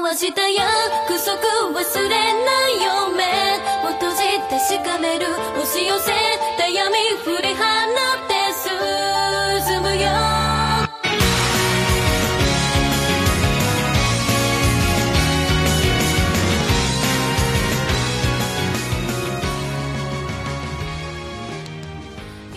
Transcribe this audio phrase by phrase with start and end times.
[0.00, 1.36] 交わした約束
[1.72, 3.22] 忘れないよ目
[3.88, 4.16] を閉じ
[4.48, 6.12] て確かめる押し寄せ
[6.56, 8.34] た闇振り放って
[9.68, 10.06] 進むよ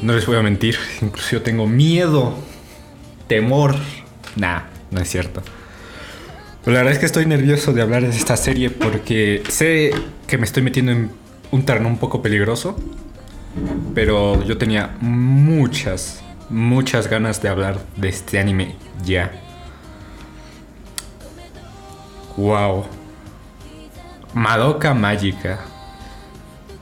[0.01, 2.33] No les voy a mentir, incluso yo tengo miedo,
[3.27, 3.75] temor.
[4.37, 5.43] Nah, no es cierto.
[6.64, 9.92] Pero la verdad es que estoy nervioso de hablar de esta serie porque sé
[10.26, 11.10] que me estoy metiendo en
[11.50, 12.76] un terreno un poco peligroso.
[13.94, 19.30] Pero yo tenía muchas, muchas ganas de hablar de este anime ya.
[22.36, 22.86] Wow.
[24.32, 25.60] Madoka Mágica.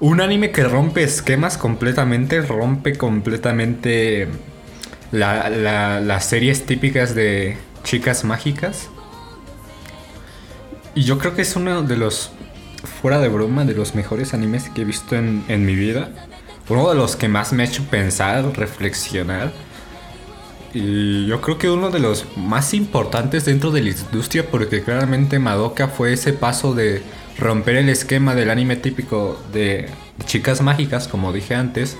[0.00, 4.28] Un anime que rompe esquemas completamente, rompe completamente
[5.12, 8.88] la- la- las series típicas de chicas mágicas.
[10.94, 12.30] Y yo creo que es uno de los,
[13.00, 16.10] fuera de broma, de los mejores animes que he visto en, en mi vida.
[16.68, 19.52] Uno de los que más me ha hecho pensar, reflexionar.
[20.74, 25.38] Y yo creo que uno de los más importantes dentro de la industria porque claramente
[25.38, 27.02] Madoka fue ese paso de
[27.38, 29.88] romper el esquema del anime típico de
[30.24, 31.96] chicas mágicas, como dije antes,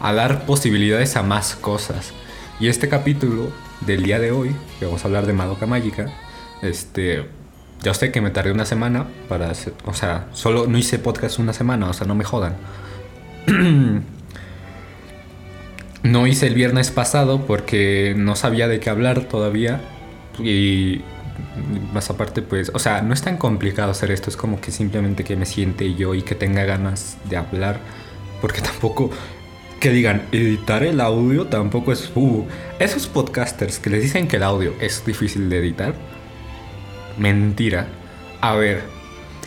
[0.00, 2.12] a dar posibilidades a más cosas.
[2.60, 3.50] Y este capítulo
[3.82, 6.10] del día de hoy, que vamos a hablar de Madoka Mágica,
[6.62, 7.26] este,
[7.82, 11.38] ya sé que me tardé una semana para hacer, o sea, solo no hice podcast
[11.38, 12.56] una semana, o sea, no me jodan.
[16.06, 19.80] No hice el viernes pasado porque no sabía de qué hablar todavía.
[20.38, 21.00] Y
[21.92, 24.30] más aparte, pues, o sea, no es tan complicado hacer esto.
[24.30, 27.80] Es como que simplemente que me siente yo y que tenga ganas de hablar.
[28.40, 29.10] Porque tampoco,
[29.80, 32.12] que digan, editar el audio tampoco es...
[32.14, 32.44] Uh,
[32.78, 35.94] esos podcasters que les dicen que el audio es difícil de editar.
[37.18, 37.86] Mentira.
[38.40, 38.82] A ver,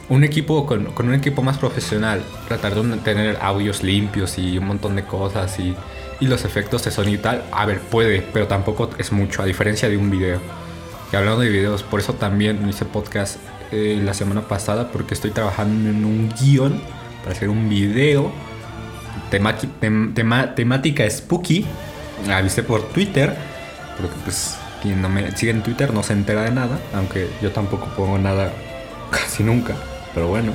[0.10, 4.96] un equipo con, un equipo más profesional, tratar de tener audios limpios y un montón
[4.96, 5.76] de cosas y,
[6.22, 9.88] los efectos de sonido y tal, a ver, puede, pero tampoco es mucho, a diferencia
[9.88, 10.42] de un video.
[11.14, 13.38] Y hablando de videos, por eso también hice podcast
[13.72, 16.82] eh, la semana pasada, porque estoy trabajando en un guion
[17.24, 18.34] para hacer un video
[19.30, 20.14] tem-
[20.56, 21.66] temática spooky.
[22.30, 23.34] Avisé por Twitter,
[23.98, 27.52] porque pues quien no me sigue en Twitter no se entera de nada, aunque yo
[27.52, 28.52] tampoco pongo nada
[29.12, 29.76] casi nunca,
[30.14, 30.54] pero bueno.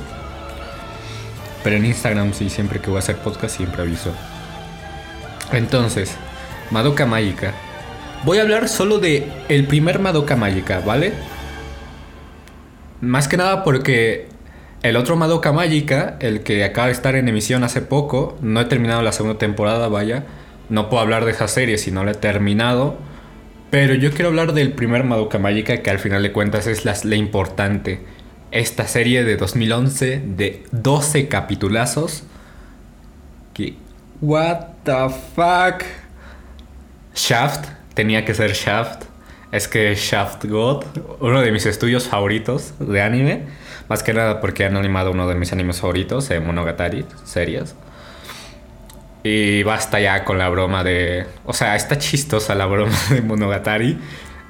[1.63, 4.11] Pero en Instagram sí, siempre que voy a hacer podcast siempre aviso.
[5.51, 6.15] Entonces,
[6.71, 7.53] Madoka Mágica.
[8.23, 11.13] Voy a hablar solo de el primer Madoka Mágica, ¿vale?
[13.01, 14.27] Más que nada porque
[14.81, 18.65] el otro Madoka Mágica, el que acaba de estar en emisión hace poco, no he
[18.65, 20.25] terminado la segunda temporada, vaya.
[20.69, 22.97] No puedo hablar de esa serie si no la he terminado.
[23.75, 27.15] Pero yo quiero hablar del primer Madoka Mágica, que al final de cuentas es la,
[27.17, 27.99] importante.
[28.51, 32.23] Esta serie de 2011 de 12 capitulazos.
[33.53, 33.73] Que.
[34.21, 35.83] What the fuck?
[37.15, 39.07] Shaft, tenía que ser Shaft.
[39.51, 40.85] Es que Shaft God,
[41.19, 43.43] uno de mis estudios favoritos de anime.
[43.89, 47.75] Más que nada porque han animado uno de mis animes favoritos, eh, Monogatari, series.
[49.25, 51.25] Y basta ya con la broma de.
[51.45, 53.97] O sea, está chistosa la broma de Monogatari.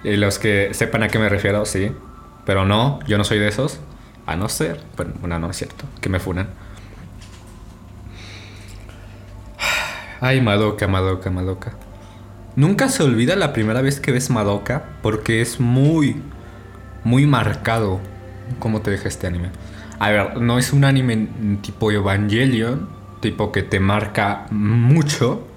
[0.04, 1.94] Y los que sepan a qué me refiero, sí.
[2.46, 3.80] Pero no, yo no soy de esos.
[4.26, 4.82] A no ser.
[4.98, 5.86] Bueno, bueno, no es cierto.
[6.02, 6.50] Que me funan.
[10.20, 11.72] Ay, Madoka, Madoka, Madoka.
[12.58, 16.22] Nunca se olvida la primera vez que ves Madoka porque es muy,
[17.06, 18.02] muy marcado
[18.60, 19.52] cómo te deja este anime.
[20.00, 21.30] A ver, no es un anime
[21.62, 22.90] tipo Evangelion,
[23.26, 25.48] tipo que te marca mucho,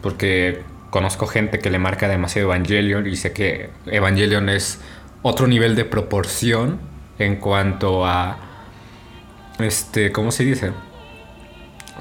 [0.00, 4.80] porque conozco gente que le marca demasiado Evangelion y sé que Evangelion es
[5.22, 6.78] otro nivel de proporción
[7.18, 8.38] en cuanto a,
[9.58, 10.70] este, ¿cómo se dice?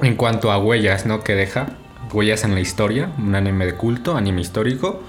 [0.04, 1.24] En cuanto a huellas, ¿no?
[1.24, 1.70] Que deja
[2.14, 5.02] huellas en la historia, un anime de culto, anime histórico.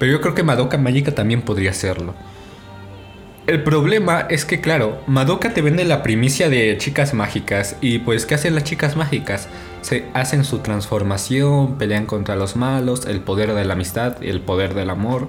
[0.00, 2.14] Pero yo creo que Madoka Mágica también podría serlo.
[3.46, 7.76] El problema es que, claro, Madoka te vende la primicia de chicas mágicas.
[7.80, 9.48] Y pues, ¿qué hacen las chicas mágicas?
[9.82, 14.74] Se hacen su transformación, pelean contra los malos, el poder de la amistad, el poder
[14.74, 15.28] del amor.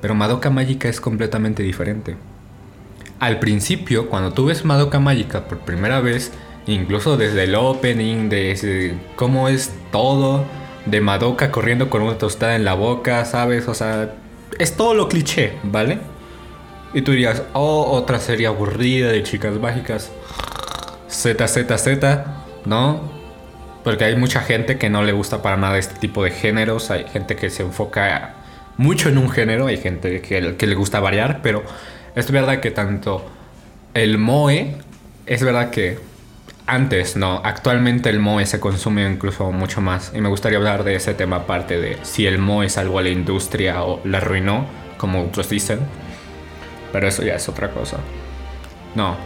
[0.00, 2.16] Pero Madoka Mágica es completamente diferente.
[3.18, 6.30] Al principio, cuando tú ves Madoka Mágica por primera vez,
[6.68, 10.44] incluso desde el opening, desde cómo es todo,
[10.86, 13.66] de Madoka corriendo con una tostada en la boca, ¿sabes?
[13.66, 14.14] O sea,
[14.60, 15.98] es todo lo cliché, ¿vale?
[16.92, 20.10] Y tú dirías, oh, otra serie aburrida de chicas mágicas.
[21.08, 22.24] Z, Z, Z,
[22.64, 23.00] ¿no?
[23.84, 26.90] Porque hay mucha gente que no le gusta para nada este tipo de géneros.
[26.90, 28.34] Hay gente que se enfoca
[28.76, 29.66] mucho en un género.
[29.66, 31.40] Hay gente que, le gusta variar.
[31.42, 31.62] Pero
[32.16, 33.24] Es verdad que tanto
[33.94, 34.76] el moe,
[35.26, 35.98] es verdad que
[36.66, 40.12] antes, no, actualmente el moe se consume incluso mucho más.
[40.14, 43.10] Y me gustaría hablar de ese tema aparte de si el moe salvó a la
[43.10, 44.66] industria o la arruinó,
[44.96, 45.80] como otros dicen.
[46.92, 47.98] Pero eso ya es otra cosa.
[48.94, 49.16] No.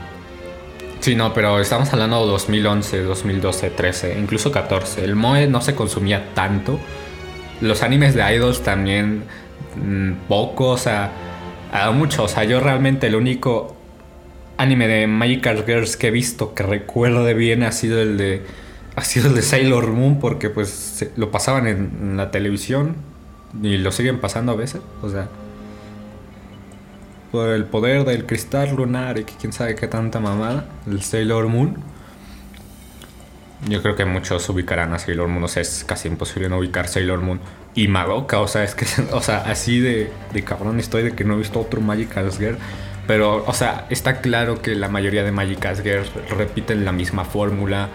[1.01, 5.05] Sí, no, pero estamos hablando de 2011, 2012, 13, incluso 14.
[5.05, 6.79] El moe no se consumía tanto.
[7.61, 9.25] Los animes de idols también
[9.77, 11.13] mm, poco, o sea,
[11.73, 12.25] a mucho.
[12.25, 13.77] O sea, yo realmente el único
[14.57, 18.43] anime de Magical Girls que he visto que recuerdo de bien ha sido el de
[18.97, 22.95] ha sido el de Sailor Moon porque pues lo pasaban en, la televisión
[23.63, 25.29] y lo siguen pasando a veces, o sea,
[27.35, 31.49] por el poder del cristal lunar y que quién sabe qué tanta mamada, el Sailor
[31.49, 31.75] Moon.
[33.69, 36.87] Yo creo que muchos ubicarán a Sailor Moon, o sea, es casi imposible no ubicar
[36.87, 37.41] Sailor Moon
[37.75, 41.25] y Madoka, o sea, es que, o sea, así de, de cabrón estoy de que
[41.25, 42.57] no he visto otro Magical Girl.
[43.09, 47.89] Pero, o sea, está claro que la mayoría de Magic Girls repiten la misma fórmula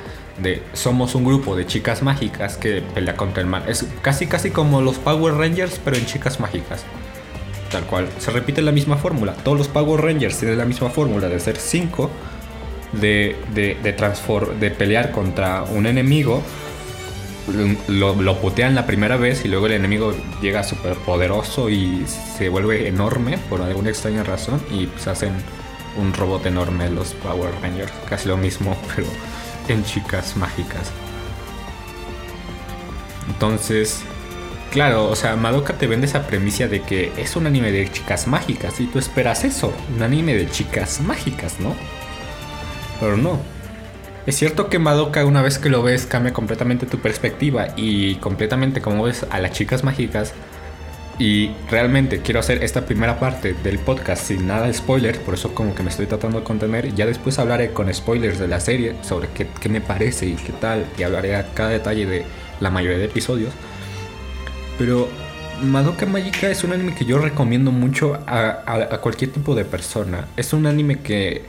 [0.43, 3.63] de somos un grupo de chicas mágicas que pelea contra el mal.
[3.69, 6.83] Es casi casi como los Power Rangers, pero en chicas mágicas.
[7.71, 8.09] Tal cual.
[8.17, 9.33] Se repite la misma fórmula.
[9.33, 12.09] Todos los Power Rangers tienen la misma fórmula de ser 5,
[12.93, 16.41] de, de, de, de pelear contra un enemigo
[17.87, 22.49] lo, lo, putean la primera vez y luego el enemigo llega súper poderoso y se
[22.49, 25.33] vuelve enorme por alguna extraña razón y se pues hacen
[25.97, 27.91] un robot enorme los Power Rangers.
[28.07, 29.07] Casi lo mismo, pero
[29.67, 30.91] en chicas mágicas.
[33.27, 34.01] Entonces,
[34.71, 38.27] claro, o sea, Madoka te vende esa premisa de que es un anime de chicas
[38.27, 41.75] mágicas y tú esperas eso, un anime de chicas mágicas, ¿no?
[42.99, 43.39] Pero no,
[44.29, 48.79] es cierto que Madoka una vez que lo ves cambia completamente tu perspectiva y completamente
[48.79, 50.33] como ves a las chicas mágicas.
[51.17, 55.53] Y realmente quiero hacer esta primera parte del podcast sin nada de spoiler, por eso
[55.55, 56.93] como que me estoy tratando de contener.
[56.93, 60.53] Ya después hablaré con spoilers de la serie sobre qué, qué me parece y qué
[60.53, 62.23] tal, y hablaré a cada detalle de
[62.59, 63.51] la mayoría de episodios.
[64.79, 65.07] Pero
[65.61, 70.27] Madoka Magica es un anime que yo recomiendo mucho a, a cualquier tipo de persona.
[70.35, 71.43] Es un anime que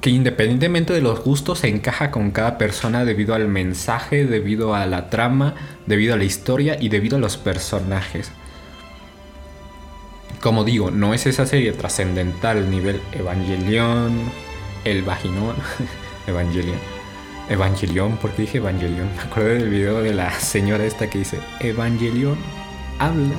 [0.00, 4.86] que independientemente de los gustos se encaja con cada persona debido al mensaje, debido a
[4.86, 5.54] la trama,
[5.86, 8.30] debido a la historia y debido a los personajes.
[10.40, 14.12] Como digo, no es esa serie trascendental nivel Evangelion,
[14.84, 15.56] el vaginón,
[16.26, 16.95] Evangelion.
[17.48, 19.08] Evangelion, porque dije Evangelion?
[19.16, 22.36] Me acuerdo del video de la señora esta que dice, Evangelion
[22.98, 23.36] habla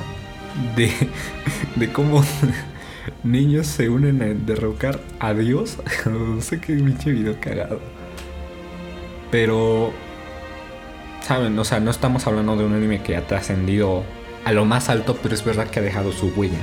[0.76, 0.92] de,
[1.76, 2.24] de cómo
[3.22, 5.78] niños se unen a derrocar a Dios.
[6.06, 7.80] no sé qué pinche video cagado.
[9.30, 9.92] Pero,
[11.20, 11.58] ¿saben?
[11.58, 14.04] O sea, no estamos hablando de un anime que ha trascendido
[14.44, 16.60] a lo más alto, pero es verdad que ha dejado su huella.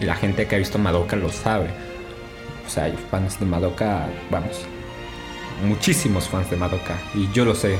[0.00, 1.68] Y la gente que ha visto Madoka lo sabe.
[2.66, 4.66] O sea, fans de Madoka, vamos,
[5.62, 6.98] muchísimos fans de Madoka.
[7.14, 7.76] Y yo lo sé.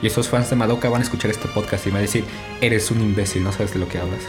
[0.00, 2.24] Y esos fans de Madoka van a escuchar este podcast y van a decir,
[2.60, 4.20] eres un imbécil, no sabes de lo que hablas.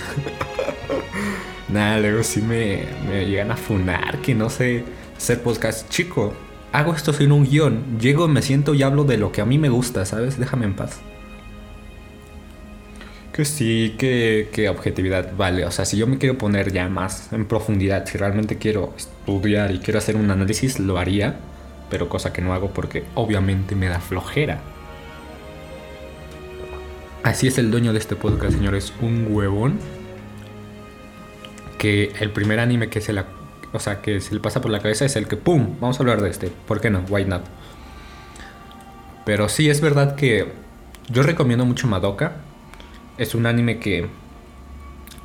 [1.69, 4.83] Nada, luego sí me, me llegan a funar que no sé
[5.17, 5.87] ser podcast.
[5.89, 6.33] Chico,
[6.71, 7.99] hago esto sin un guion.
[7.99, 10.39] Llego, me siento y hablo de lo que a mí me gusta, ¿sabes?
[10.39, 10.99] Déjame en paz.
[13.31, 15.65] Que sí, que, que, objetividad vale.
[15.65, 19.71] O sea, si yo me quiero poner ya más en profundidad, si realmente quiero estudiar
[19.71, 21.39] y quiero hacer un análisis, lo haría.
[21.89, 24.59] Pero cosa que no hago porque obviamente me da flojera.
[27.23, 28.93] Así es el dueño de este podcast, señores.
[29.01, 29.79] Un huevón
[31.77, 33.25] que el primer anime que se la,
[33.73, 36.03] o sea, que se le pasa por la cabeza es el que pum, vamos a
[36.03, 36.51] hablar de este.
[36.67, 37.03] ¿Por qué no?
[37.09, 37.43] Why not?
[39.25, 40.47] Pero sí es verdad que
[41.09, 42.37] yo recomiendo mucho Madoka.
[43.17, 44.07] Es un anime que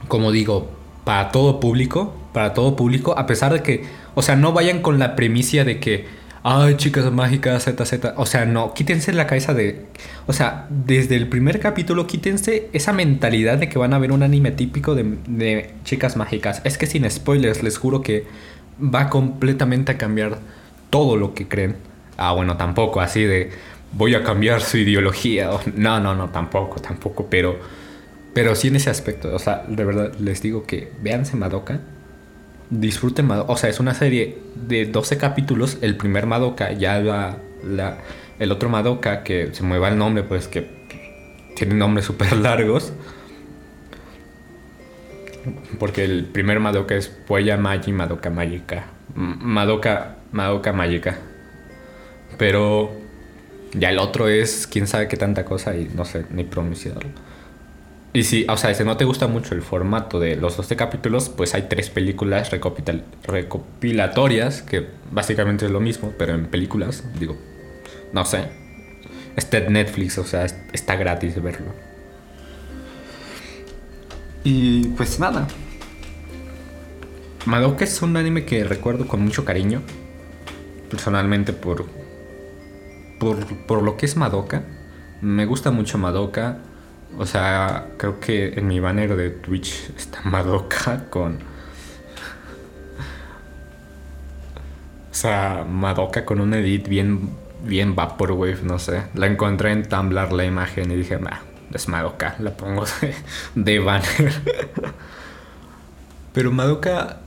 [0.09, 0.71] como digo,
[1.04, 4.99] para todo público, para todo público, a pesar de que, o sea, no vayan con
[4.99, 6.06] la premisa de que
[6.45, 9.87] ay, chicas mágicas, Z, O sea, no, quítense la cabeza de.
[10.27, 14.23] O sea, desde el primer capítulo, quítense esa mentalidad de que van a ver un
[14.23, 16.61] anime típico de, chicas mágicas.
[16.65, 18.27] Es que sin spoilers, les juro que
[18.79, 20.39] va completamente a cambiar
[20.91, 21.77] todo lo que creen.
[22.19, 23.51] Ah, bueno, tampoco así de
[23.93, 25.51] voy a cambiar su ideología.
[25.75, 27.59] No, no, no, tampoco, tampoco, pero.
[28.35, 29.35] Pero sí en ese aspecto.
[29.35, 31.81] O sea, de verdad les digo que véanse Madoka
[32.81, 33.52] disfruten Madoka.
[33.52, 35.78] O sea, es una serie de 12 capítulos.
[35.81, 37.99] El primer Madoka, ya la, la,
[38.38, 40.69] el otro Madoka, que se mueva el nombre, pues que
[41.57, 42.93] tiene nombres súper largos.
[45.78, 48.87] Porque el primer Madoka es Puella Magi Madoka Magica.
[49.14, 51.19] Madoka, Madoka Magica.
[52.38, 52.93] Pero
[53.75, 57.11] ya el otro es quién sabe qué tanta cosa y no sé ni pronunciarlo.
[58.14, 61.28] Y si, o sea, si no te gusta mucho el formato de los 12 capítulos,
[61.28, 62.50] pues hay tres películas
[63.26, 67.37] recopilatorias, que básicamente es lo mismo, pero en películas, digo,
[68.12, 68.44] no sé.
[69.37, 71.73] Está en Netflix, o sea, es- está gratis verlo.
[74.44, 75.47] Y pues nada.
[77.47, 79.83] Madoka es un anime que recuerdo con mucho cariño.
[80.90, 81.87] Personalmente por,
[83.18, 84.62] por, por lo que es Madoka.
[85.21, 86.59] Me gusta mucho Madoka.
[87.18, 91.38] O sea, creo que en mi banner de Twitch está Madoka con...
[95.11, 97.30] O sea, Madoka con un edit bien,
[97.62, 99.02] bien Vaporwave, no sé.
[99.14, 101.38] La encontré en Tumblr la imagen y dije, nah,
[101.73, 103.14] es Madoka, la pongo de,
[103.54, 104.33] de banner.
[106.33, 107.18] Pero Madoka,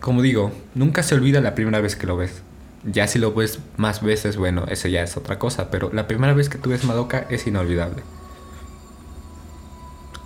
[0.00, 2.42] como digo, nunca se olvida la primera vez que lo ves.
[2.82, 5.70] Ya si lo ves más veces, bueno, eso ya es otra cosa.
[5.70, 8.02] Pero la primera vez que tú ves Madoka es inolvidable.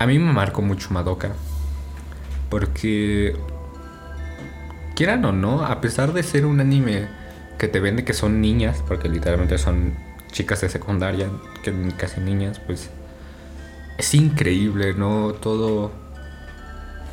[0.01, 1.33] A mí me marcó mucho Madoka.
[2.49, 3.37] Porque,
[4.97, 7.07] quieran o no, a pesar de ser un anime
[7.59, 9.95] que te vende que son niñas, porque literalmente son
[10.33, 11.29] chicas de secundaria,
[11.63, 12.89] que casi niñas, pues
[13.99, 15.35] es increíble, ¿no?
[15.35, 15.93] Todo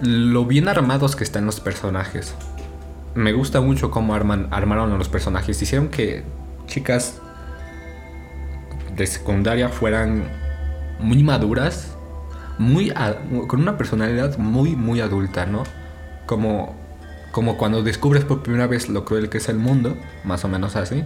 [0.01, 2.35] lo bien armados que están los personajes.
[3.15, 5.61] Me gusta mucho cómo arman, armaron a los personajes.
[5.61, 6.23] Hicieron que
[6.67, 7.19] chicas
[8.95, 10.23] de secundaria fueran
[10.99, 11.96] muy maduras,
[12.57, 12.91] muy
[13.47, 15.63] con una personalidad muy muy adulta, ¿no?
[16.25, 16.75] Como
[17.31, 20.75] como cuando descubres por primera vez lo cruel que es el mundo, más o menos
[20.75, 21.03] así.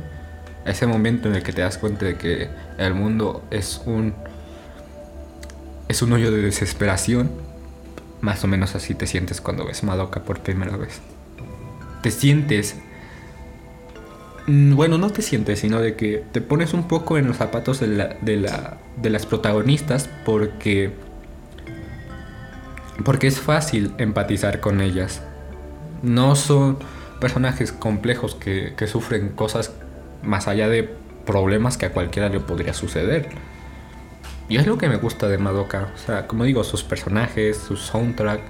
[0.66, 4.14] Ese momento en el que te das cuenta de que el mundo es un
[5.88, 7.30] es un hoyo de desesperación.
[8.22, 11.00] Más o menos así te sientes cuando ves Madoka por primera vez.
[12.02, 12.76] Te sientes
[14.48, 17.80] Mm, Bueno, no te sientes, sino de que te pones un poco en los zapatos
[17.80, 20.92] de, la- de, la- de las protagonistas porque...
[23.04, 25.22] Porque es fácil empatizar con ellas.
[26.04, 26.78] No son
[27.20, 29.72] personajes complejos que, sufren cosas
[30.24, 30.90] más allá de
[31.26, 33.30] problemas que a cualquiera le podría suceder.
[34.50, 35.90] Y es lo que me gusta de Madoka.
[35.96, 38.42] O sea, como digo, sus personajes, su soundtrack.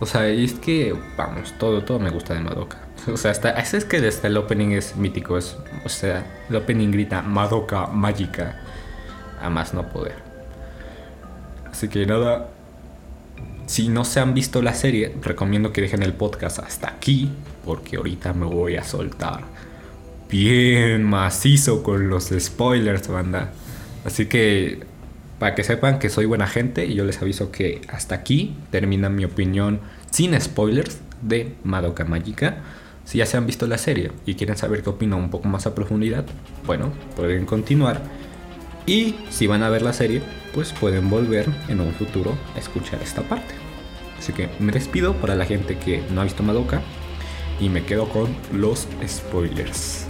[0.00, 2.78] O sea, y es que, vamos, todo, todo me gusta de Madoka.
[3.12, 5.36] O sea, hasta, es que el opening es mítico.
[5.36, 8.60] Es, o sea, el opening grita Madoka mágica.
[9.42, 10.16] A más no poder.
[11.70, 12.48] Así que nada.
[13.66, 17.30] Si no se han visto la serie, recomiendo que dejen el podcast hasta aquí.
[17.64, 19.42] Porque ahorita me voy a soltar
[20.28, 23.52] bien macizo con los spoilers, banda.
[24.04, 24.80] Así que
[25.38, 29.08] para que sepan que soy buena gente y yo les aviso que hasta aquí termina
[29.08, 29.80] mi opinión
[30.10, 32.58] sin spoilers de Madoka Mágica.
[33.04, 35.66] Si ya se han visto la serie y quieren saber qué opino un poco más
[35.66, 36.24] a profundidad,
[36.64, 38.02] bueno, pueden continuar.
[38.86, 40.22] Y si van a ver la serie,
[40.54, 43.54] pues pueden volver en un futuro a escuchar esta parte.
[44.18, 46.80] Así que me despido para la gente que no ha visto Madoka
[47.60, 50.04] y me quedo con los spoilers.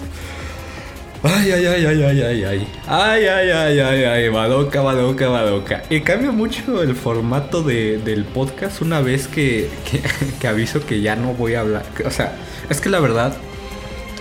[1.22, 2.68] Ay, ay, ay, ay, ay, ay, ay.
[2.86, 5.82] Ay, ay, ay, ay, ay, Madoka, Madoka, Madoka.
[5.90, 10.02] Y cambia mucho el formato de- del podcast una vez que, que,
[10.40, 11.84] que aviso que ya no voy a hablar.
[12.04, 12.36] O sea,
[12.68, 13.34] es que la verdad,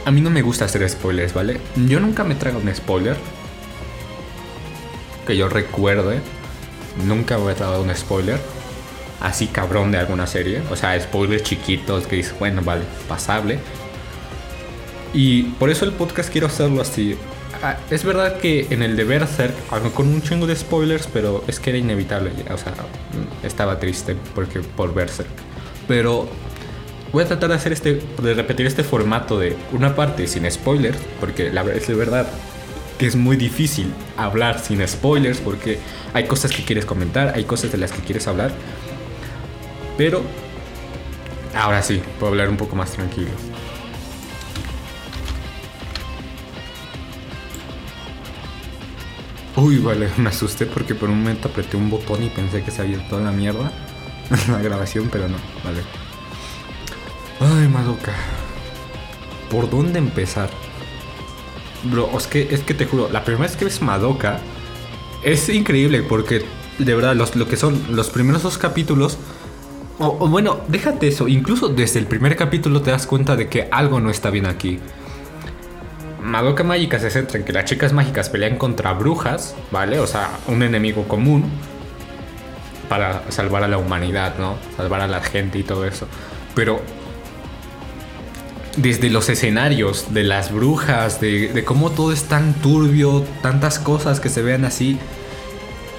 [0.05, 1.59] a mí no me gusta hacer spoilers, ¿vale?
[1.87, 3.17] Yo nunca me traigo un spoiler.
[5.25, 6.19] Que yo recuerde.
[7.05, 8.39] Nunca me he tragado un spoiler.
[9.21, 10.61] Así cabrón de alguna serie.
[10.71, 13.59] O sea, spoilers chiquitos que dices, bueno, vale, pasable.
[15.13, 17.15] Y por eso el podcast quiero hacerlo así.
[17.63, 21.43] Ah, Es verdad que en el de Berserk, aunque con un chingo de spoilers, pero
[21.47, 22.31] es que era inevitable.
[22.53, 22.73] O sea,
[23.43, 25.29] estaba triste porque por Berserk.
[25.87, 26.27] Pero
[27.13, 30.97] voy a tratar de hacer este, de repetir este formato de una parte sin spoilers,
[31.19, 32.27] porque la es de verdad
[32.97, 35.79] que es muy difícil hablar sin spoilers, porque
[36.13, 38.51] hay cosas que quieres comentar, hay cosas de las que quieres hablar.
[39.97, 40.23] Pero
[41.55, 43.31] ahora sí, puedo hablar un poco más tranquilo.
[49.55, 52.81] Uy, vale, me asusté porque por un momento apreté un botón y pensé que se
[52.81, 53.71] había toda la mierda
[54.49, 55.81] la grabación, pero no, vale.
[57.39, 58.13] Ay, Madoka.
[59.49, 60.49] ¿Por dónde empezar?
[61.85, 64.39] Bro, es que, es que te juro, la primera vez que ves Madoka
[65.23, 66.43] es increíble porque
[66.79, 69.17] de verdad los, lo que son los primeros dos capítulos
[69.99, 73.69] o, o bueno, déjate eso, incluso desde el primer capítulo te das cuenta de que
[73.71, 74.79] algo no está bien aquí.
[76.21, 79.99] Madoka Mágica se centra en que las chicas mágicas pelean contra brujas, ¿vale?
[79.99, 81.45] O sea, un enemigo común
[82.89, 84.55] para salvar a la humanidad, ¿no?
[84.75, 86.07] Salvar a la gente y todo eso.
[86.55, 86.81] Pero
[88.77, 94.29] desde los escenarios de las brujas, de, cómo todo es tan turbio, tantas cosas que
[94.29, 94.97] se vean así,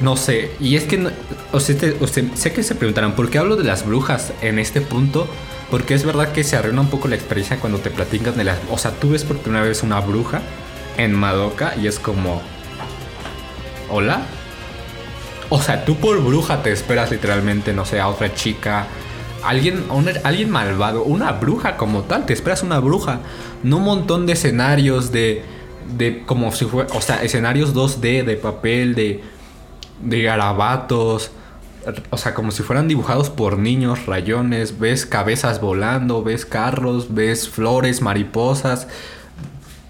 [0.01, 1.11] no sé, y es que, no-
[1.53, 4.33] o sea, te- o sea, sé que se preguntarán, ¿por qué hablo de las brujas
[4.43, 5.27] en este punto?
[5.71, 8.59] Porque es verdad que se arruina un poco la experiencia cuando te platican de las...
[8.71, 10.41] O sea, tú ves por primera vez una bruja
[10.97, 12.41] en Madoka y es como...
[13.91, 14.23] ¿Hola?
[15.49, 18.87] O sea, tú por bruja te esperas literalmente, no sé, a otra chica,
[19.45, 19.85] alguien,
[20.25, 23.21] alguien malvado, una bruja como tal, te esperas una bruja,
[23.63, 25.45] no un montón de escenarios de,
[25.97, 29.23] de como si fuera, o sea, escenarios 2D de papel, de,
[30.03, 31.31] de garabatos,
[32.11, 37.49] o sea, como si fueran dibujados por niños, rayones, ves cabezas volando, ves carros, ves
[37.49, 38.89] flores, mariposas,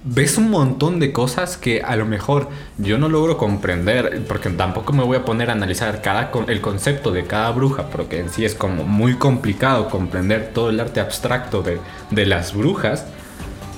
[0.09, 2.49] ves un montón de cosas que a lo mejor
[2.79, 7.11] yo no logro comprender, porque tampoco me voy a poner a analizar cada el concepto
[7.11, 11.63] de cada bruja, porque en sí es como muy complicado comprender todo el arte abstracto
[11.63, 13.07] de, de las brujas.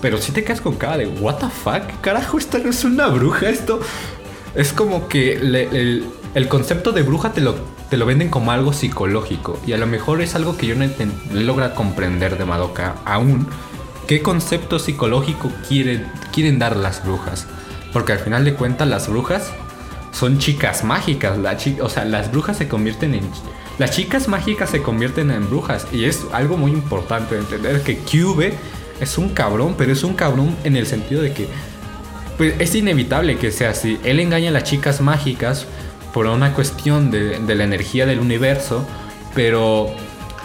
[0.03, 1.87] Pero si te quedas con cara de, ¿What the fuck?
[1.87, 2.39] ¿Qué carajo?
[2.39, 3.49] Esta no es una bruja.
[3.49, 3.81] Esto
[4.55, 6.05] es como que el,
[6.35, 7.57] el concepto de bruja te lo,
[7.91, 9.59] te lo venden como algo psicológico.
[9.67, 10.87] Y a lo mejor es algo que yo no
[11.33, 13.49] logra comprender de Madoka aún.
[14.09, 17.47] ¿Qué concepto psicológico quieren, quieren dar las brujas?
[17.93, 19.53] Porque al final de cuentas las brujas
[20.12, 21.38] son chicas mágicas.
[21.83, 23.29] O sea, las brujas se convierten en...
[23.77, 25.87] Las chicas mágicas se convierten en brujas.
[25.93, 28.55] Y es algo muy importante de entender que Cube
[28.99, 31.47] es un cabrón, pero es un cabrón en el sentido de que
[32.38, 34.00] pues es inevitable que sea así.
[34.05, 35.67] Él engaña a las chicas mágicas
[36.15, 38.87] por una cuestión de, de la energía del universo,
[39.35, 39.91] pero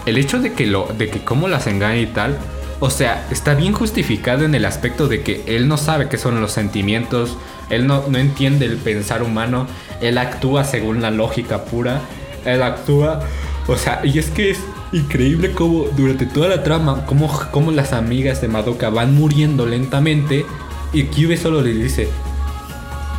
[0.05, 2.37] el hecho de que lo, de que cómo las engaña y tal,
[2.83, 6.41] o sea, está bien justificado en el aspecto de que él no sabe qué son
[6.41, 7.37] los sentimientos,
[7.69, 9.67] él no, no entiende el pensar humano,
[10.01, 12.01] él actúa según la lógica pura,
[12.43, 13.21] él actúa,
[13.67, 14.59] o sea, y es que es
[14.91, 20.45] increíble cómo durante toda la trama, cómo, cómo las amigas de Madoka van muriendo lentamente
[20.91, 22.09] y Cube solo le dice,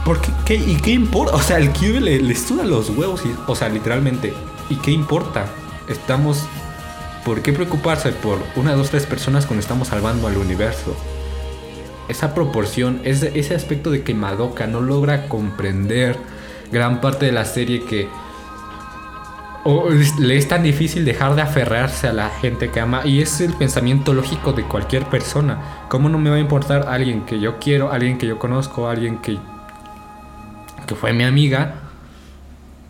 [0.05, 0.57] ¿por qué?
[0.57, 1.37] ¿Y qué importa?
[1.37, 4.35] O sea, el Cube le, le suda los huevos, y, o sea, literalmente,
[4.69, 5.47] ¿y qué importa?
[5.89, 6.45] Estamos...
[7.25, 10.95] ¿Por qué preocuparse por una, dos, tres personas cuando estamos salvando al universo?
[12.09, 16.19] Esa proporción, ese, ese aspecto de que Madoka no logra comprender
[16.71, 18.09] gran parte de la serie que
[20.19, 23.55] le es tan difícil dejar de aferrarse a la gente que ama y es el
[23.55, 25.87] pensamiento lógico de cualquier persona.
[25.89, 29.19] ¿Cómo no me va a importar alguien que yo quiero, alguien que yo conozco, alguien
[29.19, 29.39] que
[30.87, 31.77] que fue mi amiga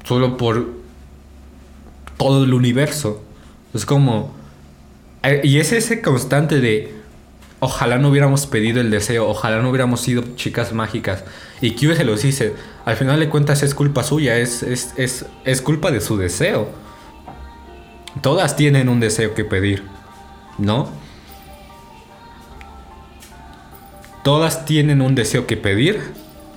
[0.02, 0.66] solo por
[2.16, 3.22] todo el universo?
[3.74, 4.32] Es como
[5.24, 6.94] eh, y es ese constante de
[7.58, 11.24] ojalá no hubiéramos pedido el deseo, ojalá no hubiéramos sido chicas mágicas.
[11.62, 15.24] Y Cube se los dice, al final de cuentas es culpa suya, es, es, es,
[15.46, 16.68] es culpa de su deseo.
[18.20, 19.82] Todas tienen un deseo que pedir,
[20.58, 20.90] ¿no?
[24.22, 26.00] Todas tienen un deseo que pedir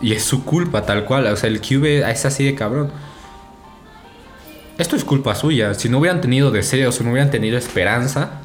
[0.01, 1.27] y es su culpa tal cual.
[1.27, 2.91] O sea, el Cube es así de cabrón.
[4.77, 5.73] Esto es culpa suya.
[5.73, 8.41] Si no hubieran tenido deseos, si no hubieran tenido esperanza,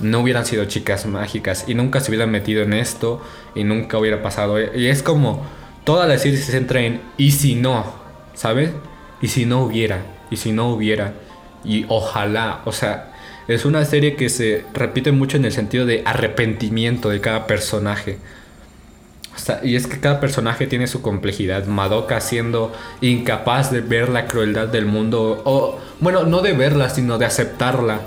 [0.00, 3.22] no hubieran sido chicas mágicas y nunca se hubieran metido en esto
[3.54, 4.58] y nunca hubiera pasado.
[4.60, 5.46] Y es como
[5.84, 7.86] toda la serie se centra en y si no,
[8.34, 8.70] ¿sabes?
[9.22, 11.14] Y si no hubiera, y si no hubiera,
[11.64, 13.12] y ojalá, o sea,
[13.48, 18.18] es una serie que se repite mucho en el sentido de arrepentimiento de cada personaje.
[19.62, 21.66] Y es que cada personaje tiene su complejidad.
[21.66, 27.18] Madoka siendo incapaz de ver la crueldad del mundo, o bueno, no de verla, sino
[27.18, 28.00] de aceptarla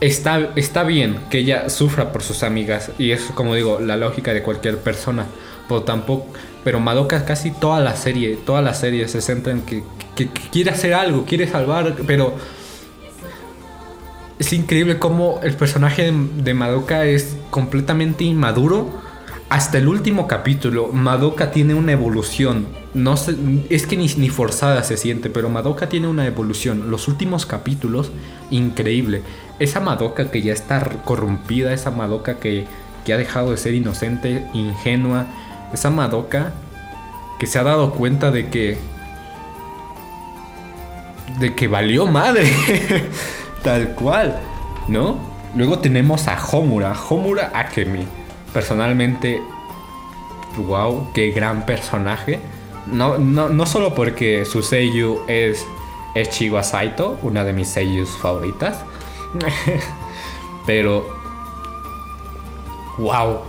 [0.00, 4.32] está, está bien que ella sufra por sus amigas y es como digo la lógica
[4.32, 5.26] de cualquier persona
[5.68, 6.26] pero tampoco
[6.64, 9.82] pero Madoka casi toda la serie toda la serie se centra en que,
[10.16, 12.34] que- que quiere hacer algo quiere salvar pero
[14.38, 18.88] es increíble cómo el personaje de Madoka es completamente inmaduro
[19.50, 22.68] hasta el último capítulo Madoka tiene una evolución.
[22.94, 23.16] No
[23.68, 26.88] es que ni, ni forzada se siente pero Madoka tiene una evolución.
[26.88, 28.12] Los últimos capítulos
[28.50, 29.22] increíble.
[29.58, 32.66] Esa Madoka que ya está corrompida esa Madoka que,
[33.04, 35.26] que ha dejado de ser inocente ingenua
[35.74, 36.52] esa Madoka
[37.40, 38.78] que se ha dado cuenta de que
[41.40, 42.52] de que valió madre
[43.62, 44.38] tal cual
[44.88, 45.18] ¿no?
[45.56, 48.19] luego tenemos a Homura Homura Akemi
[48.52, 49.40] personalmente,
[50.56, 52.40] wow, qué gran personaje.
[52.86, 55.64] No, no, no solo porque su seiyuu es,
[56.14, 58.84] es Chiwa Saito, una de mis seiyus favoritas,
[60.66, 61.06] pero,
[62.98, 63.40] wow.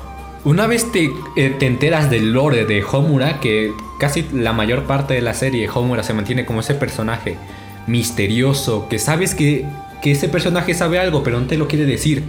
[0.44, 5.14] Una vez te, eh, te enteras del lore de Homura, que casi la mayor parte
[5.14, 7.38] de la serie Homura se mantiene como ese personaje
[7.86, 9.68] misterioso, que sabes que,
[10.02, 12.24] que ese personaje sabe algo, pero no te lo quiere decir.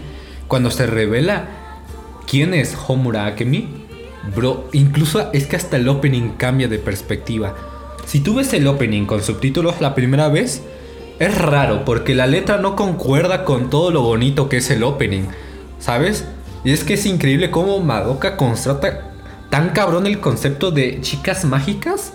[0.47, 1.62] Cuando se revela
[2.27, 3.69] ¿Quién es Homura Akemi?
[4.35, 7.55] Bro, incluso es que hasta el opening cambia de perspectiva.
[8.07, 10.63] si tú ves el opening con subtítulos la primera vez,
[11.19, 15.29] es raro porque la letra no concuerda con todo lo bonito que es el opening,
[15.79, 16.25] ¿sabes?
[16.65, 19.13] Y es que es increíble cómo Madoka constata
[19.51, 22.13] tan cabrón el concepto de chicas mágicas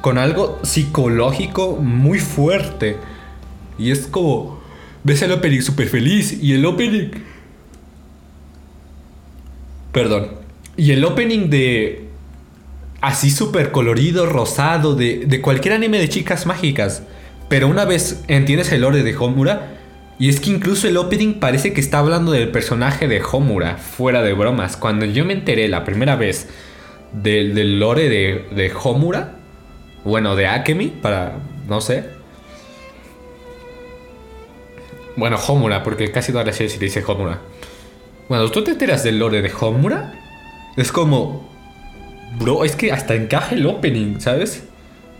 [0.00, 2.96] con algo psicológico muy fuerte.
[3.78, 4.60] Y es como,
[5.02, 7.10] ves el opening súper feliz y el opening...
[9.94, 10.32] Perdón.
[10.76, 12.08] Y el opening de...
[13.00, 17.02] Así súper colorido, rosado, de, de cualquier anime de chicas mágicas.
[17.48, 19.78] Pero una vez entiendes el lore de Homura,
[20.18, 24.22] y es que incluso el opening parece que está hablando del personaje de Homura, fuera
[24.22, 24.76] de bromas.
[24.76, 26.48] Cuando yo me enteré la primera vez
[27.12, 29.36] del, lore de, de Homura,
[30.04, 31.36] bueno, de Akemi, para,
[31.68, 32.04] no sé.
[35.16, 37.40] Bueno, Homura, porque casi todas las series dice Homura.
[38.28, 40.14] Bueno, ¿tú te enteras del lore de Homura?
[40.76, 41.48] Es como...
[42.38, 44.64] Bro, es que hasta encaja el opening, ¿sabes?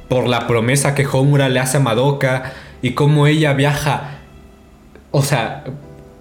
[0.09, 4.15] Por la promesa que Homura le hace a Madoka y cómo ella viaja
[5.17, 5.63] o sea,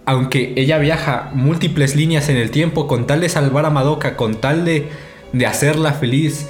[0.06, 4.36] aunque ella viaja múltiples líneas en el tiempo con tal de salvar a Madoka, con
[4.36, 4.88] tal de,
[5.32, 6.46] de hacerla feliz,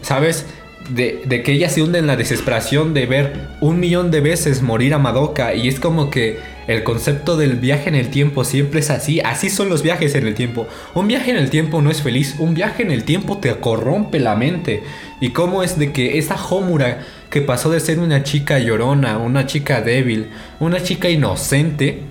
[0.00, 0.46] ¿sabes?
[0.90, 4.94] De, que ella se hunde en la desesperación de ver un millón de veces morir
[4.94, 8.90] a Madoka y es como que el concepto del viaje en el tiempo siempre es
[8.90, 10.66] así, así son los viajes en el tiempo.
[10.94, 14.20] Un viaje en el tiempo no es feliz, un viaje en el tiempo te corrompe
[14.20, 14.82] la mente.
[15.20, 19.46] Y cómo es de que esa Homura que pasó de ser una chica llorona, una
[19.46, 20.28] chica débil,
[20.60, 22.02] una chica inocente,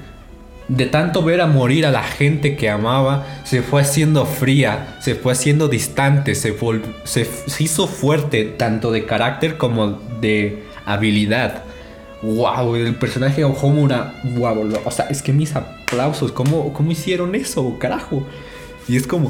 [0.71, 5.15] de tanto ver a morir a la gente que amaba, se fue haciendo fría, se
[5.15, 6.55] fue haciendo distante, se,
[7.03, 7.27] se,
[7.59, 11.65] hizo fuerte tanto de carácter como de habilidad.
[12.21, 12.75] ¡Wow!
[12.75, 17.77] El personaje de Homura, wow, o sea, es que mis aplausos, ¿cómo, cómo hicieron eso,
[17.77, 18.25] carajo?
[18.87, 19.29] Y es como,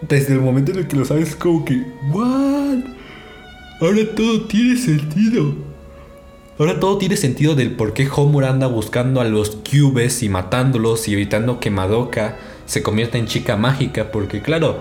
[0.00, 2.78] desde el momento en el que lo sabes, es como que, ¿what?
[3.80, 5.54] Ahora todo tiene sentido.
[6.56, 11.08] Ahora todo tiene sentido del por qué Homura anda buscando a los cubes y matándolos
[11.08, 12.36] y evitando que Madoka
[12.66, 14.12] se convierta en chica mágica.
[14.12, 14.78] Porque claro,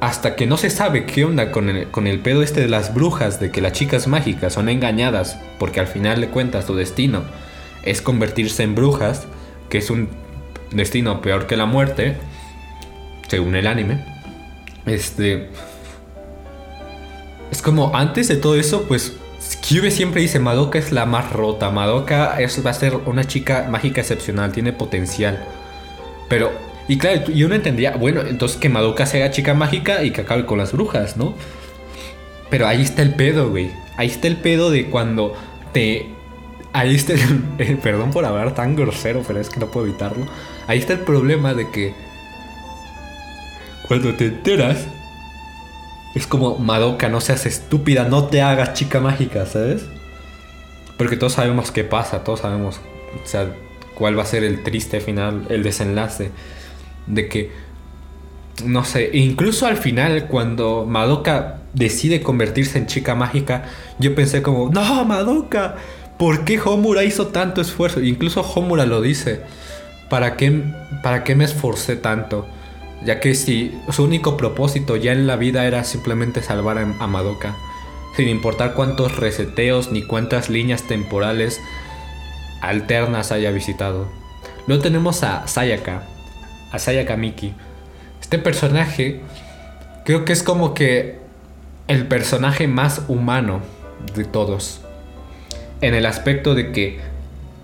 [0.00, 2.92] hasta que no se sabe qué onda con el, con el pedo este de las
[2.92, 7.22] brujas, de que las chicas mágicas son engañadas, porque al final le cuentas su destino
[7.84, 9.26] es convertirse en brujas,
[9.68, 10.08] que es un
[10.72, 12.16] destino peor que la muerte,
[13.28, 14.04] según el anime.
[14.86, 15.50] Este
[17.52, 19.16] es como antes de todo eso, pues
[19.66, 23.66] Cube siempre dice Madoka es la más rota, Madoka es, va a ser una chica
[23.70, 25.42] mágica excepcional, tiene potencial.
[26.28, 26.52] Pero,
[26.88, 30.44] y claro, yo no entendía, bueno, entonces que Madoka sea chica mágica y que acabe
[30.46, 31.34] con las brujas, ¿no?
[32.50, 33.70] Pero ahí está el pedo, güey.
[33.96, 35.34] Ahí está el pedo de cuando
[35.72, 36.10] te...
[36.72, 37.78] Ahí está el...
[37.82, 40.26] Perdón por hablar tan grosero, pero es que no puedo evitarlo.
[40.66, 41.94] Ahí está el problema de que...
[43.88, 44.86] Cuando te enteras
[46.14, 49.84] es como, Madoka, no seas estúpida, no te hagas chica mágica, ¿sabes?
[50.96, 52.80] Porque todos sabemos qué pasa, todos sabemos,
[53.22, 53.52] o sea,
[53.94, 56.30] cuál va a ser el triste final, el desenlace.
[57.06, 57.50] De que,
[58.64, 63.64] no sé, incluso al final, cuando Madoka decide convertirse en chica mágica,
[63.98, 65.76] yo pensé como, no, Madoka,
[66.16, 68.00] ¿por qué Homura hizo tanto esfuerzo?
[68.00, 69.40] Incluso Homura lo dice,
[70.08, 70.62] ¿para qué,
[71.02, 72.46] para qué me esforcé tanto?
[73.04, 77.54] Ya que si su único propósito ya en la vida era simplemente salvar a Madoka,
[78.16, 81.60] sin importar cuántos reseteos ni cuántas líneas temporales
[82.60, 84.08] alternas haya visitado.
[84.66, 86.02] Luego tenemos a Sayaka,
[86.72, 87.54] a Sayaka Miki.
[88.20, 89.20] Este personaje
[90.04, 91.18] creo que es como que
[91.88, 93.60] el personaje más humano
[94.14, 94.80] de todos.
[95.80, 97.00] En el aspecto de que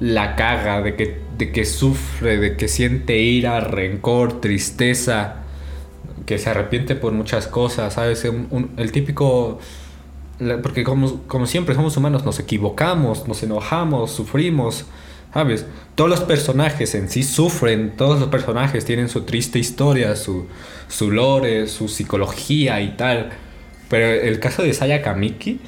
[0.01, 5.37] la caga, de que de que sufre, de que siente ira, rencor, tristeza,
[6.27, 8.25] que se arrepiente por muchas cosas, ¿sabes?
[8.77, 9.59] el típico...
[10.63, 14.87] Porque como, como siempre somos humanos, nos equivocamos, nos enojamos, sufrimos,
[15.35, 15.67] ¿sabes?
[15.95, 20.47] Todos los personajes en sí sufren, todos los personajes tienen su triste historia, su,
[20.89, 23.31] su lore, su psicología y tal.
[23.91, 25.61] Pero el caso de Sayaka Miki,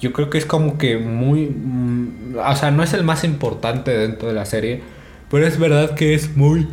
[0.00, 1.46] yo creo que es como que muy...
[1.46, 4.82] Mm, o sea, no es el más importante dentro de la serie,
[5.30, 6.66] pero es verdad que es muy...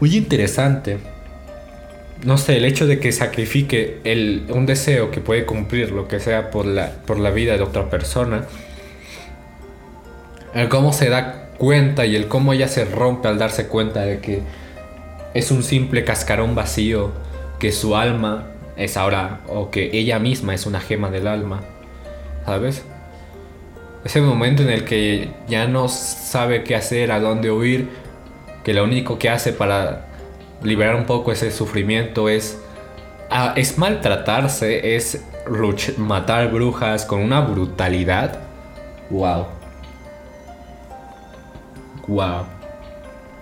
[0.00, 0.98] Muy interesante.
[2.24, 6.20] No sé, el hecho de que sacrifique el, un deseo que puede cumplir, lo que
[6.20, 8.46] sea, por la, por la vida de otra persona.
[10.54, 14.18] El cómo se da cuenta y el cómo ella se rompe al darse cuenta de
[14.18, 14.42] que
[15.34, 17.12] es un simple cascarón vacío,
[17.58, 21.60] que su alma es ahora, o que ella misma es una gema del alma,
[22.44, 22.82] ¿sabes?
[24.04, 27.88] Ese momento en el que ya no sabe qué hacer, a dónde huir,
[28.64, 30.06] que lo único que hace para
[30.62, 32.58] liberar un poco ese sufrimiento es
[33.56, 35.24] es maltratarse, es
[35.96, 38.40] matar brujas con una brutalidad.
[39.08, 39.46] Wow.
[42.06, 42.44] Wow.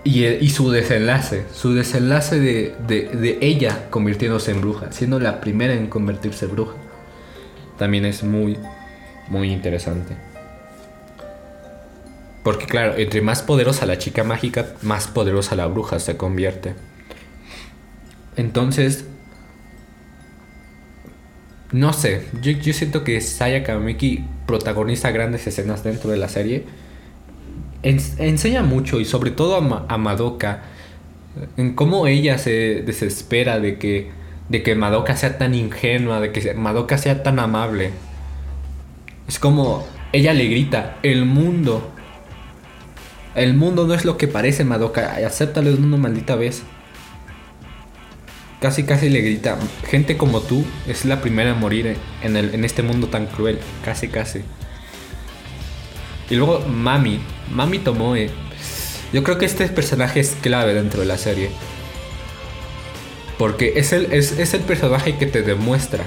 [0.03, 5.19] Y, el- y su desenlace, su desenlace de, de- de ella convirtiéndose en bruja, siendo
[5.19, 6.75] la primera en convertirse en bruja,
[7.77, 8.57] también es muy,
[9.27, 10.15] muy interesante.
[12.43, 16.73] Porque claro, entre más poderosa la chica mágica, más poderosa la bruja se convierte.
[18.35, 19.05] Entonces,
[21.71, 26.65] no sé, yo, yo siento que Saya Kameki protagoniza grandes escenas dentro de la serie.
[27.83, 30.63] En- enseña mucho y sobre todo a, a Madoka
[31.57, 34.11] en cómo ella se desespera de que,
[34.49, 37.91] de que Madoka sea tan ingenua, de que Madoka sea tan amable.
[39.27, 41.89] Es como ella le grita, el mundo,
[43.35, 46.63] el mundo no es lo que parece Madoka, acéptalo de una maldita vez.
[48.59, 52.83] Casi casi le grita, gente como tú es la primera en morir en, en este
[52.83, 54.41] mundo tan cruel, casi casi.
[56.29, 57.19] Y luego Mami,
[57.51, 58.29] Mami Tomoe.
[59.11, 61.49] Yo creo que este personaje es clave dentro de la serie.
[63.37, 66.05] Porque es el, es, es el personaje que te demuestra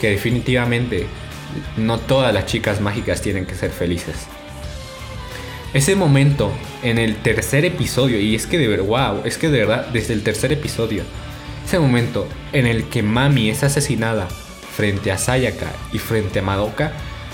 [0.00, 1.06] que definitivamente
[1.76, 4.28] no todas las chicas mágicas tienen que ser felices.
[5.74, 6.52] Ese momento
[6.84, 10.14] en el tercer episodio, y es que de verdad, wow, es que de verdad, desde
[10.14, 11.02] el tercer episodio,
[11.66, 14.28] ese momento en el que Mami es asesinada
[14.76, 16.92] frente a Sayaka y frente a Madoka,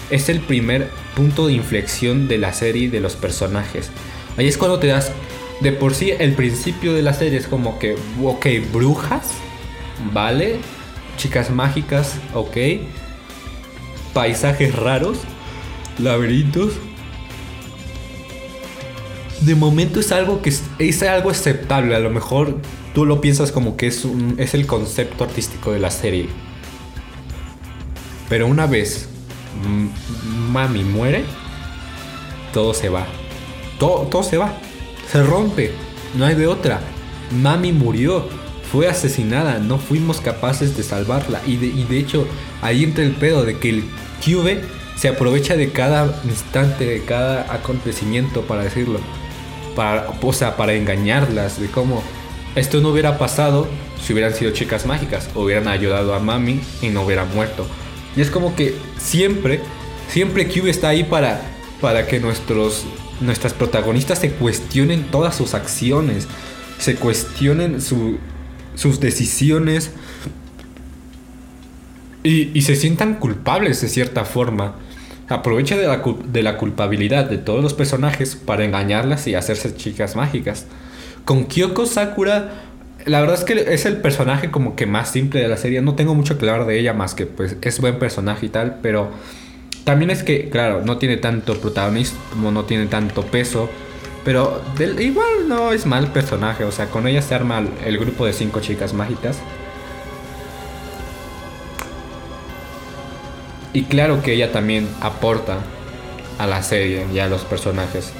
[0.08, 3.90] es el primer punto de inflexión de la serie de los personajes.
[4.38, 5.12] Ahí es cuando te das,
[5.60, 9.32] de por sí, el principio de la serie es como que, ok, brujas,
[10.14, 10.56] ¿vale?
[11.18, 12.56] Chicas mágicas, ok.
[14.14, 15.18] Paisajes raros,
[15.98, 16.72] laberintos.
[19.42, 21.94] De momento es algo que es, algo aceptable.
[21.96, 22.58] A lo mejor
[22.94, 26.28] tú lo piensas como que es, un- es el concepto artístico de la serie.
[28.28, 29.08] Pero una vez
[30.52, 31.24] Mami muere,
[32.52, 33.06] todo se va.
[33.78, 34.52] Todo, todo se va.
[35.10, 35.72] Se rompe.
[36.14, 36.80] No hay de otra.
[37.40, 38.26] Mami murió.
[38.70, 39.58] Fue asesinada.
[39.58, 41.40] No fuimos capaces de salvarla.
[41.46, 42.26] Y de, y de hecho,
[42.62, 43.84] ahí entra el pedo de que el
[44.24, 44.60] Cube
[44.96, 49.00] se aprovecha de cada instante, de cada acontecimiento, para decirlo.
[49.74, 50.06] Para,
[50.56, 51.60] para engañarlas.
[51.60, 52.02] De cómo
[52.54, 53.68] esto no hubiera pasado
[54.02, 55.28] si hubieran sido chicas mágicas.
[55.34, 57.66] Hubieran ayudado a Mami y no hubiera muerto.
[58.16, 59.60] Y es como que siempre,
[60.08, 61.40] siempre Cube está ahí para,
[61.80, 62.84] para que nuestros,
[63.20, 66.26] nuestras protagonistas se cuestionen todas sus acciones,
[66.78, 68.18] se cuestionen su-
[68.74, 69.90] sus decisiones
[72.22, 74.74] y, y se sientan culpables de cierta forma.
[75.30, 80.16] Aprovecha de la, de la culpabilidad de todos los personajes para engañarlas y hacerse chicas
[80.16, 80.66] mágicas.
[81.24, 82.50] Con Kyoko Sakura,
[83.06, 85.82] la verdad es que es el personaje como que más simple de la serie.
[85.82, 88.78] No tengo mucho que hablar de ella más que pues es buen personaje y tal,
[88.82, 89.10] pero
[89.84, 93.70] también es que, claro, no tiene tanto protagonismo, no tiene tanto peso.
[94.24, 94.60] Pero
[94.98, 98.60] igual no es mal personaje, o sea, con ella se arma el grupo de cinco
[98.60, 99.38] chicas mágicas.
[103.72, 105.58] Y claro que ella también aporta
[106.38, 108.12] a la serie y a los personajes.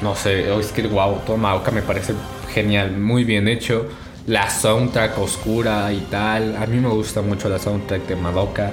[0.00, 2.14] No sé, es que wow, todo Madoka me parece
[2.52, 3.86] genial, muy bien hecho.
[4.26, 6.56] La soundtrack oscura y tal.
[6.56, 8.70] A mí me gusta mucho la soundtrack de Madoka.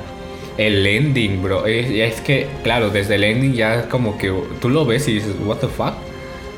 [0.57, 1.65] El ending, bro.
[1.65, 5.33] Es, es que, claro, desde el ending ya como que tú lo ves y dices,
[5.45, 5.93] what the fuck.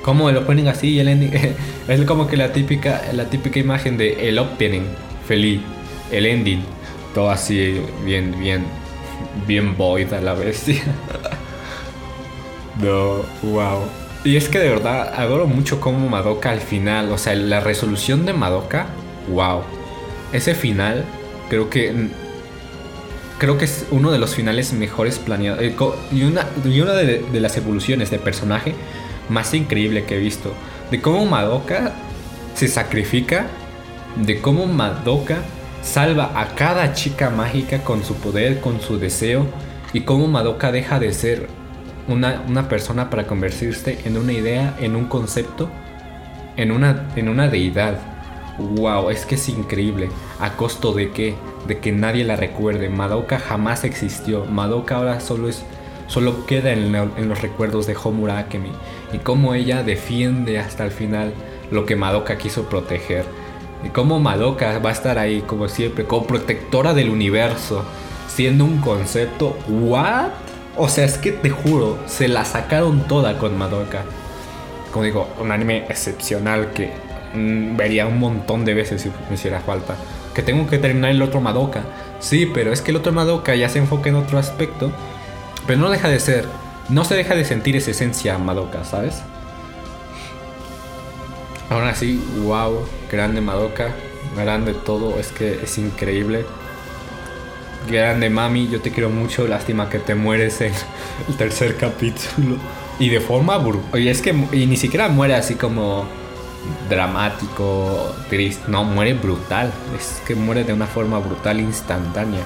[0.03, 1.31] ¿Cómo el opening así y el ending?
[1.87, 4.83] es como que la típica, la típica imagen de el opening,
[5.27, 5.61] feliz,
[6.11, 6.63] el ending,
[7.13, 8.65] todo así, bien, bien,
[9.47, 10.81] bien void a la bestia.
[12.81, 13.81] No, wow.
[14.23, 18.25] Y es que de verdad adoro mucho cómo Madoka al final, o sea, la resolución
[18.25, 18.87] de Madoka,
[19.27, 19.61] wow.
[20.31, 21.05] Ese final,
[21.49, 22.09] creo que.
[23.39, 25.61] Creo que es uno de los finales mejores planeados.
[25.61, 25.75] eh,
[26.11, 28.75] Y una, y una de las evoluciones de personaje
[29.29, 30.53] más increíble que he visto.
[30.91, 31.93] De cómo Madoka
[32.53, 33.47] se sacrifica.
[34.15, 35.39] De cómo Madoka
[35.81, 39.45] salva a cada chica mágica con su poder, con su deseo.
[39.93, 41.47] Y cómo Madoka deja de ser
[42.07, 45.69] una, una persona para convertirse en una idea, en un concepto,
[46.57, 47.99] en una, en una deidad.
[48.57, 50.09] Wow, es que es increíble.
[50.39, 51.35] ¿A costo de qué?
[51.67, 52.89] De que nadie la recuerde.
[52.89, 54.45] Madoka jamás existió.
[54.45, 55.63] Madoka ahora solo es.
[56.07, 58.71] Solo queda en, en los recuerdos de Homura Akemi.
[59.13, 61.33] Y cómo ella defiende hasta el final
[61.71, 63.25] lo que Madoka quiso proteger.
[63.83, 67.83] Y cómo Madoka va a estar ahí, como siempre, como protectora del universo.
[68.27, 69.57] Siendo un concepto.
[69.67, 70.29] ¿What?
[70.77, 74.03] O sea, es que te juro, se la sacaron toda con Madoka
[74.91, 76.91] como digo, un anime excepcional que
[77.33, 79.95] mm, vería un montón de veces si me hiciera falta.
[80.35, 81.83] Que tengo que terminar el otro Madoka.
[82.19, 84.91] Sí, pero es que el otro Madoka ya se enfoca en otro aspecto.
[85.65, 86.45] Pero no deja de ser.
[86.89, 89.21] No se deja de sentir esa esencia Madoka, ¿sabes?
[91.69, 93.93] Aún así, wow, grande Madoka.
[94.35, 96.45] Grande todo, es que es increíble.
[97.89, 99.47] Grande mami, yo te quiero mucho.
[99.47, 100.73] Lástima que te mueres en
[101.27, 102.57] el tercer capítulo.
[102.99, 103.99] Y de forma brutal.
[103.99, 106.05] Y es que y ni siquiera muere así como
[106.89, 108.63] dramático, triste.
[108.69, 109.73] No, muere brutal.
[109.97, 112.43] Es que muere de una forma brutal, instantánea.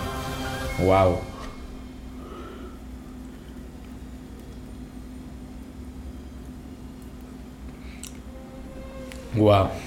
[0.79, 1.19] Wow.
[9.35, 9.84] Wow.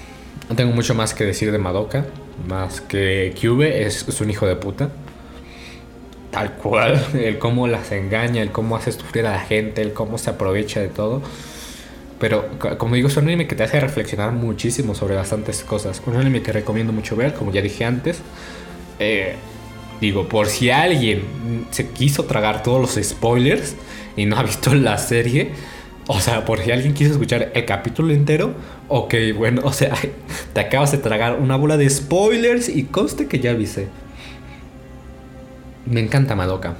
[0.49, 2.05] No tengo mucho más que decir de Madoka.
[2.47, 4.89] Más que Cube es, un hijo de puta.
[6.31, 6.99] Tal cual.
[7.13, 10.79] El cómo las engaña, el cómo hace sufrir a la gente, el cómo se aprovecha
[10.79, 11.21] de todo.
[12.19, 16.01] Pero como digo, es un anime que te hace reflexionar muchísimo sobre bastantes cosas.
[16.05, 18.19] Un anime que recomiendo mucho ver, como ya dije antes.
[18.99, 19.35] Eh,
[20.01, 21.23] digo, por si alguien
[21.71, 23.75] se quiso tragar todos los spoilers
[24.17, 25.51] y no ha visto la serie,
[26.11, 28.55] o sea, por si alguien quiso escuchar el capítulo entero,
[28.87, 29.93] ok, bueno, o sea,
[30.53, 33.89] te acabas de tragar una bola de spoilers y conste que ya avisé.
[35.85, 36.77] Me encanta Madoka.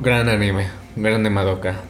[0.00, 1.80] Gran anime, grande Madoka.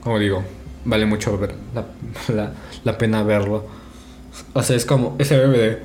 [0.00, 0.44] Como digo,
[0.84, 2.52] vale mucho ver la,
[2.84, 3.66] la, pena verlo.
[4.52, 5.82] O sea, es como ese bebé de...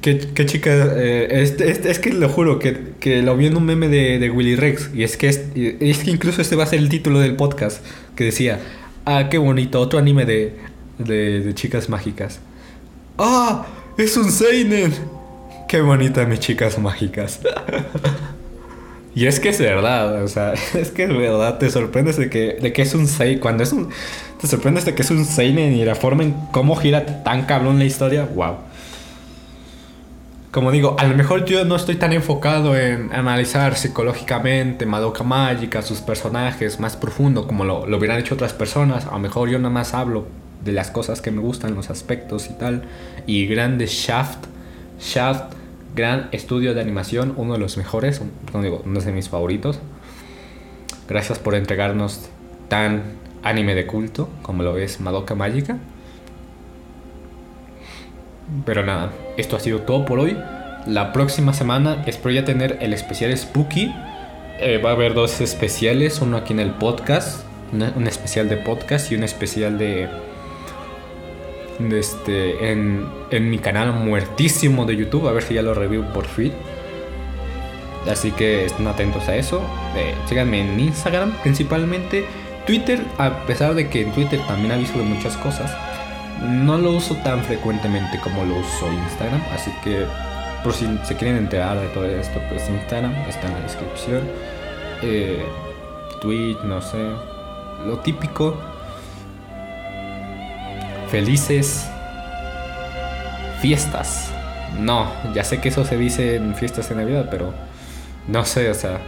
[0.00, 0.70] ¿Qué, qué chica?
[0.96, 4.56] Eh, es, que lo juro, que, que, lo vi en un meme de, de Willy
[4.56, 4.90] Rex.
[4.94, 7.84] Y es que, es, es, que incluso este va a ser el título del podcast.
[8.16, 8.60] Que decía,
[9.04, 10.56] ah, qué bonito, otro anime de,
[10.98, 12.40] de, de chicas mágicas.
[13.18, 13.66] ¡Ah!
[13.96, 14.92] ¡Es un Seinen!
[15.68, 17.40] Qué bonita mis chicas mágicas.
[19.16, 22.58] Y es que es verdad, o sea, es que es verdad, te sorprendes de que,
[22.60, 23.90] de que es un Seinen, cuando es un...
[24.40, 27.78] Te sorprendes de que es un Seinen y la forma en cómo gira tan cabrón
[27.78, 28.56] la historia, wow.
[30.54, 35.82] Como digo, a lo mejor yo no estoy tan enfocado en analizar psicológicamente Madoka Mágica,
[35.82, 39.06] sus personajes más profundo como lo, lo hubieran hecho otras personas.
[39.06, 40.28] A lo mejor yo nada más hablo
[40.64, 42.84] de las cosas que me gustan, los aspectos y tal.
[43.26, 44.46] Y grande Shaft,
[45.00, 45.54] Shaft
[45.96, 49.80] Gran estudio de animación, uno de los mejores, no digo, uno de mis favoritos.
[51.08, 52.28] Gracias por entregarnos
[52.68, 53.02] tan
[53.42, 55.78] anime de culto como lo es Madoka Mágica.
[58.64, 60.36] Pero nada, esto ha sido todo por hoy.
[60.86, 63.94] La próxima semana espero ya tener el especial Spooky.
[64.60, 69.10] Eh, va a haber dos especiales, uno aquí en el podcast, un especial de podcast
[69.10, 70.08] y un especial de
[71.92, 75.26] este, en, en, mi canal muertísimo de YouTube.
[75.26, 76.52] A ver si ya lo review por fin.
[78.08, 79.62] Así que estén atentos a eso.
[79.96, 82.26] Eh, síganme en Instagram principalmente.
[82.66, 85.74] Twitter, a pesar de que en Twitter también aviso de muchas cosas,
[86.42, 89.42] no lo uso tan frecuentemente como lo uso Instagram.
[89.52, 90.06] Así que
[90.62, 94.22] por si se quieren enterar de todo esto, pues Instagram está en la descripción.
[95.02, 95.44] Eh,
[96.20, 96.98] tweet, no sé.
[97.86, 98.56] Lo típico
[101.10, 101.86] felices
[103.60, 104.32] fiestas.
[104.80, 107.54] No, ya sé que eso se dice en fiestas de Navidad, pero
[108.26, 109.00] no sé, o sea,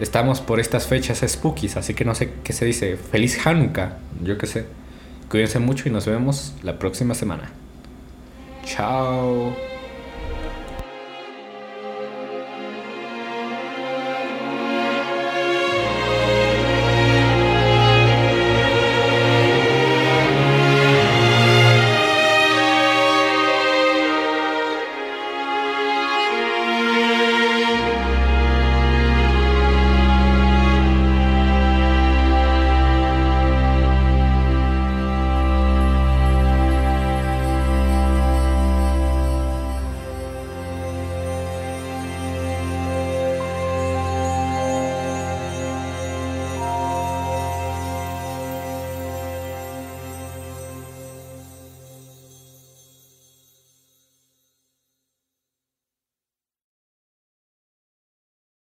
[0.00, 2.96] estamos por estas fechas spookies, así que no sé qué se dice.
[2.96, 4.66] Feliz Hanukkah, yo qué sé.
[5.28, 7.50] Cuídense mucho y nos vemos la próxima semana.
[8.64, 9.73] Chao.